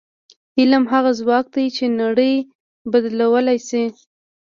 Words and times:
علم 0.59 0.83
هغه 0.93 1.11
ځواک 1.19 1.45
دی 1.55 1.65
چې 1.77 1.85
نړۍ 2.01 2.35
بدلولی 2.91 3.59
شي. 3.67 3.85